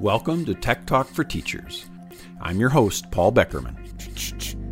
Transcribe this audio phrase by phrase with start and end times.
[0.00, 1.86] Welcome to Tech Talk for Teachers.
[2.40, 3.76] I'm your host, Paul Beckermann.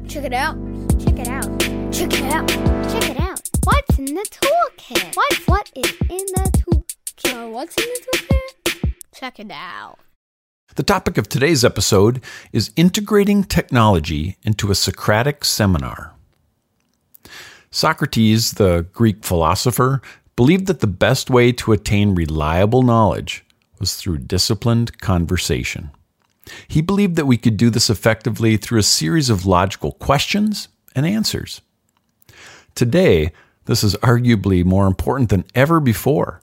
[0.09, 0.57] Check it out.
[1.01, 1.61] Check it out.
[1.93, 2.49] Check it out.
[2.49, 3.41] Check it out.
[3.65, 5.17] What's in the toolkit?
[5.17, 7.51] What what is in the toolkit?
[7.51, 8.95] What's in the toolkit?
[9.15, 9.99] Check it out.
[10.75, 12.23] The topic of today's episode
[12.53, 16.15] is integrating technology into a Socratic seminar.
[17.71, 20.03] Socrates, the Greek philosopher,
[20.35, 23.45] believed that the best way to attain reliable knowledge
[23.83, 25.91] was through disciplined conversation.
[26.69, 31.05] He believed that we could do this effectively through a series of logical questions and
[31.05, 31.61] answers.
[32.77, 33.33] Today,
[33.65, 36.43] this is arguably more important than ever before.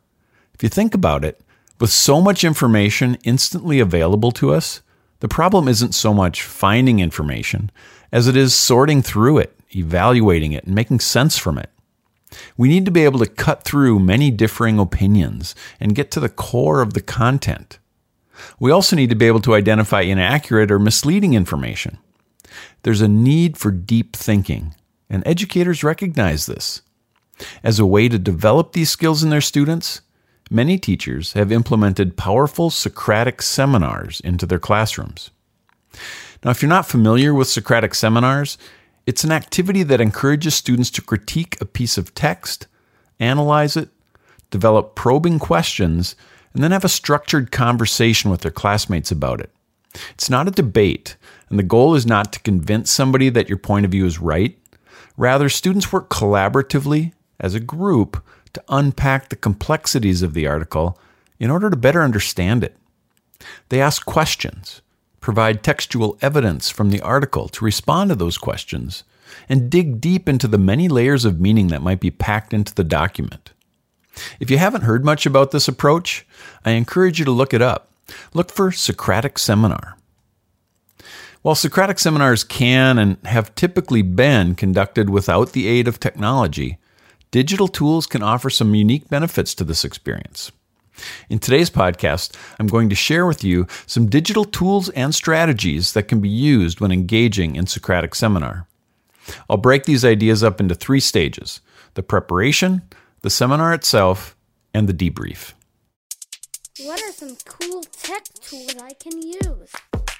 [0.53, 1.39] If you think about it,
[1.79, 4.81] with so much information instantly available to us,
[5.21, 7.71] the problem isn't so much finding information
[8.11, 11.69] as it is sorting through it, evaluating it, and making sense from it.
[12.57, 16.29] We need to be able to cut through many differing opinions and get to the
[16.29, 17.79] core of the content.
[18.59, 21.97] We also need to be able to identify inaccurate or misleading information.
[22.83, 24.75] There's a need for deep thinking,
[25.09, 26.81] and educators recognize this.
[27.63, 30.01] As a way to develop these skills in their students,
[30.49, 35.31] many teachers have implemented powerful Socratic seminars into their classrooms.
[36.43, 38.57] Now, if you're not familiar with Socratic seminars,
[39.09, 42.67] it's an activity that encourages students to critique a piece of text,
[43.19, 43.89] analyze it,
[44.51, 46.15] develop probing questions,
[46.53, 49.49] and then have a structured conversation with their classmates about it.
[50.11, 51.17] It's not a debate,
[51.49, 54.55] and the goal is not to convince somebody that your point of view is right.
[55.17, 58.23] Rather, students work collaboratively as a group
[58.53, 60.99] to unpack the complexities of the article
[61.39, 62.77] in order to better understand it.
[63.69, 64.83] They ask questions,
[65.21, 69.03] provide textual evidence from the article to respond to those questions,
[69.47, 72.83] and dig deep into the many layers of meaning that might be packed into the
[72.83, 73.51] document.
[74.39, 76.25] If you haven't heard much about this approach,
[76.65, 77.91] I encourage you to look it up.
[78.33, 79.97] Look for Socratic Seminar.
[81.41, 86.79] While Socratic seminars can and have typically been conducted without the aid of technology,
[87.31, 90.51] digital tools can offer some unique benefits to this experience.
[91.29, 96.07] In today's podcast, I'm going to share with you some digital tools and strategies that
[96.07, 98.67] can be used when engaging in Socratic seminar.
[99.49, 101.61] I'll break these ideas up into three stages
[101.95, 102.81] the preparation,
[103.21, 104.35] the seminar itself,
[104.73, 105.53] and the debrief.
[106.81, 109.71] What are some cool tech tools I can use?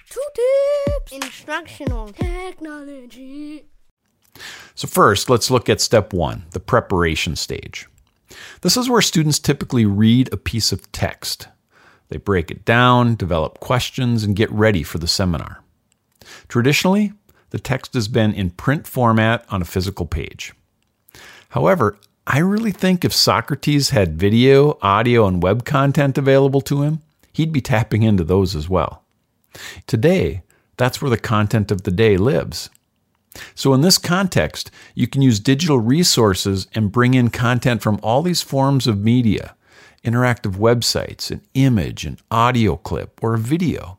[0.10, 1.12] Two tips.
[1.12, 3.66] Instructional technology.
[4.76, 7.88] So, first, let's look at step one the preparation stage.
[8.62, 11.48] This is where students typically read a piece of text.
[12.10, 15.64] They break it down, develop questions, and get ready for the seminar.
[16.48, 17.14] Traditionally,
[17.52, 20.54] the text has been in print format on a physical page.
[21.50, 21.98] However,
[22.28, 27.02] I really think if Socrates had video, audio, and web content available to him,
[27.34, 29.04] he'd be tapping into those as well.
[29.88, 30.44] Today,
[30.78, 32.70] that's where the content of the day lives.
[33.56, 38.22] So, in this context, you can use digital resources and bring in content from all
[38.22, 39.56] these forms of media
[40.04, 43.98] interactive websites, an image, an audio clip, or a video.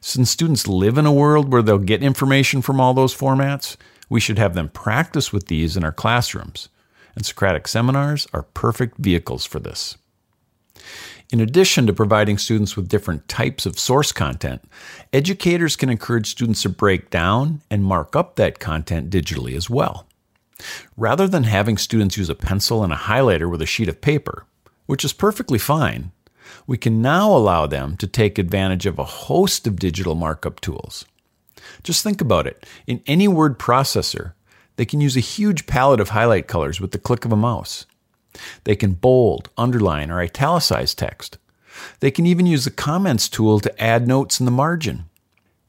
[0.00, 3.76] Since students live in a world where they'll get information from all those formats,
[4.08, 6.68] we should have them practice with these in our classrooms.
[7.14, 9.96] And Socratic seminars are perfect vehicles for this.
[11.32, 14.62] In addition to providing students with different types of source content,
[15.12, 20.06] educators can encourage students to break down and mark up that content digitally as well.
[20.96, 24.44] Rather than having students use a pencil and a highlighter with a sheet of paper,
[24.86, 26.10] which is perfectly fine,
[26.66, 31.04] we can now allow them to take advantage of a host of digital markup tools.
[31.82, 32.66] Just think about it.
[32.86, 34.32] In any word processor,
[34.76, 37.86] they can use a huge palette of highlight colors with the click of a mouse.
[38.64, 41.38] They can bold, underline, or italicize text.
[42.00, 45.04] They can even use the comments tool to add notes in the margin.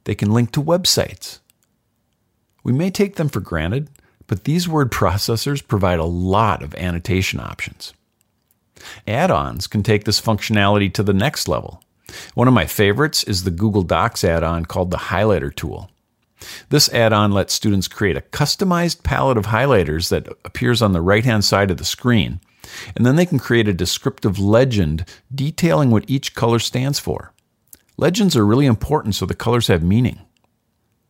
[0.03, 1.39] They can link to websites.
[2.63, 3.89] We may take them for granted,
[4.27, 7.93] but these word processors provide a lot of annotation options.
[9.07, 11.83] Add ons can take this functionality to the next level.
[12.33, 15.89] One of my favorites is the Google Docs add on called the Highlighter tool.
[16.69, 21.01] This add on lets students create a customized palette of highlighters that appears on the
[21.01, 22.39] right hand side of the screen
[22.95, 27.33] and then they can create a descriptive legend detailing what each color stands for.
[27.97, 30.19] Legends are really important so the colors have meaning.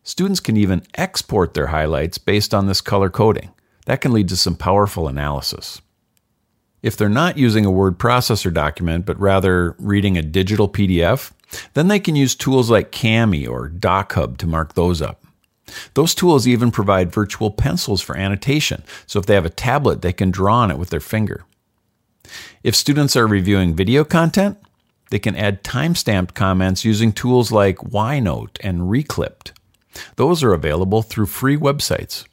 [0.03, 3.51] Students can even export their highlights based on this color coding.
[3.85, 5.81] That can lead to some powerful analysis.
[6.81, 11.31] If they're not using a word processor document, but rather reading a digital PDF,
[11.73, 15.23] then they can use tools like Kami or DocHub to mark those up.
[15.93, 20.13] Those tools even provide virtual pencils for annotation, so if they have a tablet, they
[20.13, 21.45] can draw on it with their finger.
[22.63, 24.57] If students are reviewing video content,
[25.11, 29.51] They can add timestamped comments using tools like YNote and Reclipped.
[30.15, 32.25] Those are available through free websites.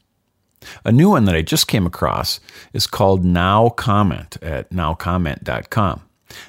[0.84, 2.40] A new one that I just came across
[2.72, 6.02] is called Now Comment at nowcomment.com.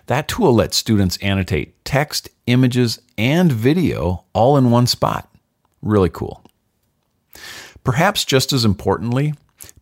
[0.05, 5.33] That tool lets students annotate text, images, and video all in one spot.
[5.81, 6.43] Really cool.
[7.83, 9.33] Perhaps just as importantly,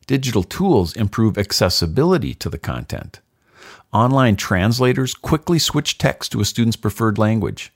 [0.05, 3.19] digital tools improve accessibility to the content.
[3.97, 7.73] Online translators quickly switch text to a student's preferred language.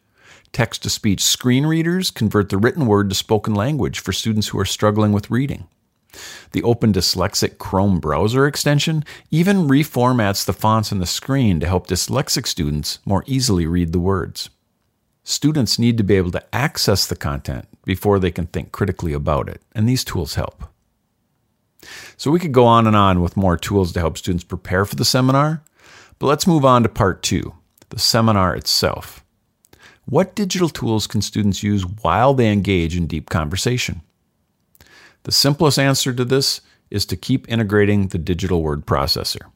[0.51, 4.59] Text to speech screen readers convert the written word to spoken language for students who
[4.59, 5.67] are struggling with reading.
[6.51, 11.87] The Open Dyslexic Chrome browser extension even reformats the fonts on the screen to help
[11.87, 14.51] dyslexic students more easily read the words.
[15.23, 19.49] Students need to be able to access the content before they can think critically about
[19.49, 20.65] it, and these tools help.
[22.15, 24.95] So we could go on and on with more tools to help students prepare for
[24.95, 25.63] the seminar,
[26.21, 27.55] but let's move on to part two
[27.89, 29.25] the seminar itself.
[30.05, 34.01] What digital tools can students use while they engage in deep conversation?
[35.23, 39.49] The simplest answer to this is to keep integrating the digital word processor.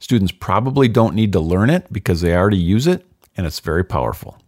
[0.00, 3.06] Students probably don't need to learn it because they already use it,
[3.36, 4.38] and it's very powerful.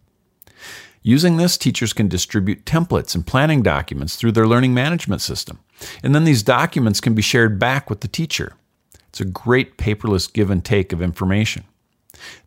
[1.03, 5.59] Using this, teachers can distribute templates and planning documents through their learning management system,
[6.03, 8.55] and then these documents can be shared back with the teacher.
[9.09, 11.65] It's a great paperless give and take of information.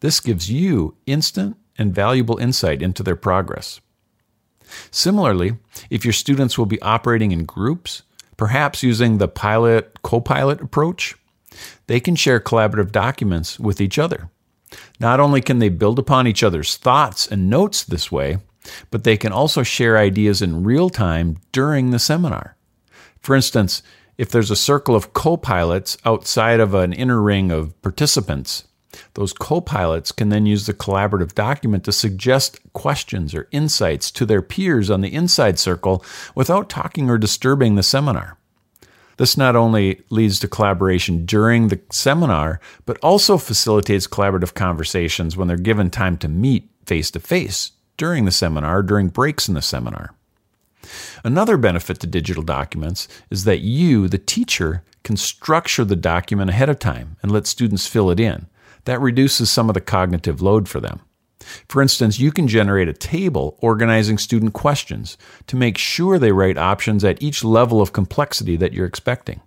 [0.01, 3.81] This gives you instant and valuable insight into their progress.
[4.91, 5.57] Similarly,
[5.91, 8.03] if your students will be operating in groups,
[8.37, 11.17] perhaps using the pilot co pilot approach,
[11.87, 14.31] they can share collaborative documents with each other.
[14.99, 18.39] Not only can they build upon each other's thoughts and notes this way,
[18.91, 22.57] but they can also share ideas in real time during the seminar.
[23.21, 23.83] For instance,
[24.23, 28.69] if there's a circle of co pilots outside of an inner ring of participants,
[29.15, 34.25] those co pilots can then use the collaborative document to suggest questions or insights to
[34.25, 36.05] their peers on the inside circle
[36.37, 38.39] without talking or disturbing the seminar.
[39.17, 45.49] This not only leads to collaboration during the seminar, but also facilitates collaborative conversations when
[45.49, 49.63] they're given time to meet face to face during the seminar, during breaks in the
[49.63, 50.15] seminar.
[51.25, 56.69] Another benefit to digital documents is that you, the teacher, can structure the document ahead
[56.69, 58.47] of time and let students fill it in.
[58.85, 61.01] That reduces some of the cognitive load for them.
[61.69, 65.17] For instance, you can generate a table organizing student questions
[65.49, 69.41] to make sure they write options at each level of complexity that you're expecting.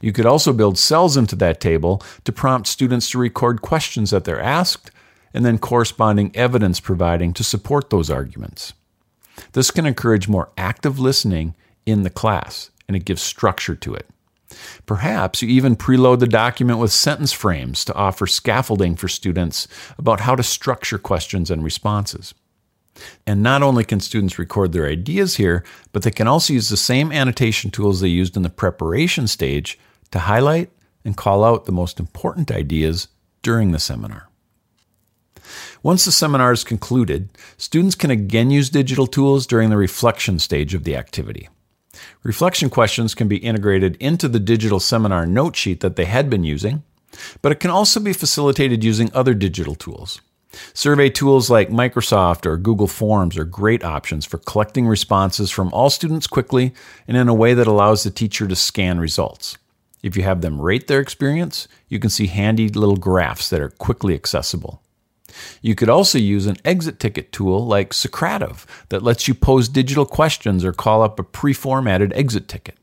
[0.00, 4.24] You could also build cells into that table to prompt students to record questions that
[4.24, 4.90] they're asked
[5.32, 8.74] and then corresponding evidence providing to support those arguments.
[9.52, 11.54] This can encourage more active listening
[11.86, 14.08] in the class and it gives structure to it.
[14.86, 19.66] Perhaps you even preload the document with sentence frames to offer scaffolding for students
[19.98, 22.34] about how to structure questions and responses.
[23.26, 26.76] And not only can students record their ideas here, but they can also use the
[26.76, 29.78] same annotation tools they used in the preparation stage
[30.12, 30.70] to highlight
[31.04, 33.08] and call out the most important ideas
[33.42, 34.28] during the seminar.
[35.82, 40.74] Once the seminar is concluded, students can again use digital tools during the reflection stage
[40.74, 41.48] of the activity.
[42.22, 46.44] Reflection questions can be integrated into the digital seminar note sheet that they had been
[46.44, 46.82] using,
[47.42, 50.20] but it can also be facilitated using other digital tools.
[50.72, 55.90] Survey tools like Microsoft or Google Forms are great options for collecting responses from all
[55.90, 56.72] students quickly
[57.08, 59.58] and in a way that allows the teacher to scan results.
[60.02, 63.70] If you have them rate their experience, you can see handy little graphs that are
[63.70, 64.82] quickly accessible.
[65.62, 70.06] You could also use an exit ticket tool like Socrative that lets you pose digital
[70.06, 72.76] questions or call up a pre formatted exit ticket.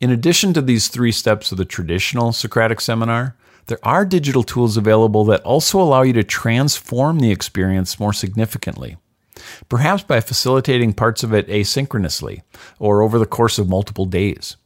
[0.00, 4.76] In addition to these three steps of the traditional Socratic seminar, there are digital tools
[4.76, 8.98] available that also allow you to transform the experience more significantly,
[9.68, 12.42] perhaps by facilitating parts of it asynchronously
[12.78, 14.56] or over the course of multiple days.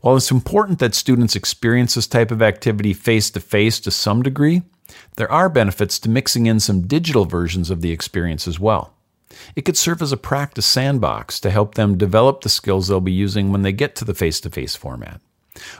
[0.00, 4.22] While it's important that students experience this type of activity face to face to some
[4.22, 4.62] degree,
[5.16, 8.92] there are benefits to mixing in some digital versions of the experience as well.
[9.54, 13.12] It could serve as a practice sandbox to help them develop the skills they'll be
[13.12, 15.20] using when they get to the face to face format.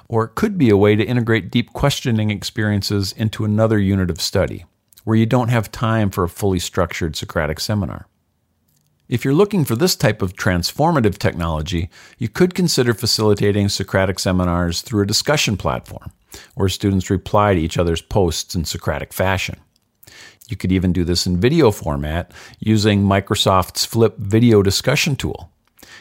[0.09, 4.21] Or it could be a way to integrate deep questioning experiences into another unit of
[4.21, 4.65] study,
[5.05, 8.07] where you don't have time for a fully structured Socratic seminar.
[9.09, 14.81] If you're looking for this type of transformative technology, you could consider facilitating Socratic seminars
[14.81, 16.11] through a discussion platform
[16.55, 19.61] where students reply to each other's posts in Socratic fashion.
[20.49, 25.51] You could even do this in video format using Microsoft's Flip video discussion tool.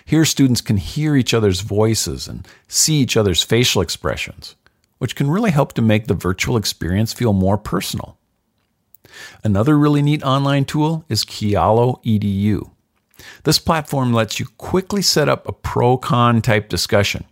[0.06, 4.56] Here, students can hear each other's voices and see each other's facial expressions,
[5.00, 8.18] which can really help to make the virtual experience feel more personal.
[9.44, 12.70] Another really neat online tool is Kialo EDU.
[13.44, 17.26] This platform lets you quickly set up a pro con type discussion.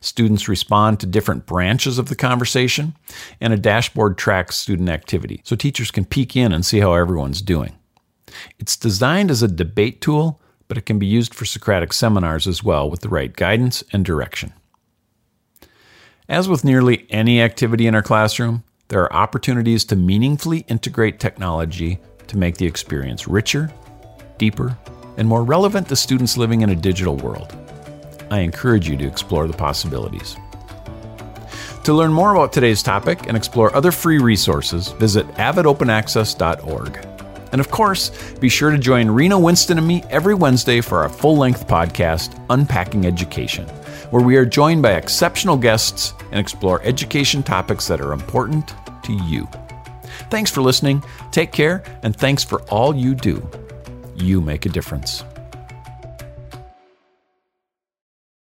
[0.00, 2.94] Students respond to different branches of the conversation,
[3.40, 7.42] and a dashboard tracks student activity so teachers can peek in and see how everyone's
[7.42, 7.74] doing.
[8.58, 12.62] It's designed as a debate tool, but it can be used for Socratic seminars as
[12.62, 14.52] well with the right guidance and direction.
[16.28, 21.98] As with nearly any activity in our classroom, there are opportunities to meaningfully integrate technology
[22.26, 23.72] to make the experience richer,
[24.36, 24.76] deeper,
[25.16, 27.56] and more relevant to students living in a digital world.
[28.30, 30.36] I encourage you to explore the possibilities.
[31.84, 37.06] To learn more about today's topic and explore other free resources, visit avidopenaccess.org.
[37.50, 41.08] And of course, be sure to join Rena Winston and me every Wednesday for our
[41.08, 43.66] full length podcast, Unpacking Education,
[44.10, 49.14] where we are joined by exceptional guests and explore education topics that are important to
[49.24, 49.48] you.
[50.30, 53.48] Thanks for listening, take care, and thanks for all you do.
[54.14, 55.24] You make a difference.